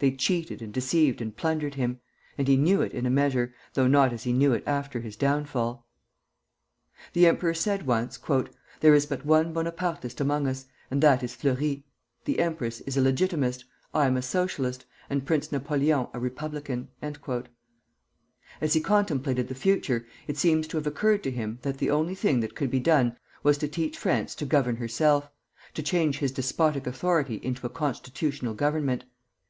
They 0.00 0.10
cheated 0.12 0.60
and 0.60 0.70
deceived 0.70 1.22
and 1.22 1.34
plundered 1.34 1.76
him; 1.76 2.00
and 2.36 2.46
he 2.46 2.58
knew 2.58 2.82
it 2.82 2.92
in 2.92 3.06
a 3.06 3.10
measure, 3.10 3.54
though 3.72 3.86
not 3.86 4.12
as 4.12 4.24
he 4.24 4.30
knew 4.34 4.52
it 4.52 4.62
after 4.66 5.00
his 5.00 5.16
downfall. 5.16 5.86
The 7.14 7.26
emperor 7.26 7.54
said 7.54 7.86
once: 7.86 8.18
"There 8.80 8.92
is 8.92 9.06
but 9.06 9.24
one 9.24 9.54
Bonapartist 9.54 10.20
among 10.20 10.46
us, 10.46 10.66
and 10.90 11.02
that 11.02 11.22
is 11.22 11.34
Fleury. 11.34 11.86
The 12.26 12.40
empress 12.40 12.82
is 12.82 12.98
a 12.98 13.00
Legitimist, 13.00 13.64
I 13.94 14.04
am 14.04 14.18
a 14.18 14.20
Socialist, 14.20 14.84
and 15.08 15.24
Prince 15.24 15.50
Napoleon 15.50 16.06
a 16.12 16.20
Republican." 16.20 16.88
As 17.00 18.74
he 18.74 18.80
contemplated 18.82 19.48
the 19.48 19.54
future, 19.54 20.06
it 20.28 20.36
seems 20.36 20.66
to 20.68 20.76
have 20.76 20.86
occurred 20.86 21.22
to 21.22 21.30
him 21.30 21.60
that 21.62 21.78
the 21.78 21.88
only 21.90 22.14
thing 22.14 22.40
that 22.40 22.54
could 22.54 22.70
be 22.70 22.78
done 22.78 23.16
was 23.42 23.56
to 23.56 23.68
teach 23.68 23.96
France 23.96 24.34
to 24.34 24.44
govern 24.44 24.76
herself, 24.76 25.30
to 25.72 25.82
change 25.82 26.18
his 26.18 26.30
despotic 26.30 26.86
authority 26.86 27.36
into 27.42 27.66
a 27.66 27.70
constitutional 27.70 28.52
government. 28.52 29.04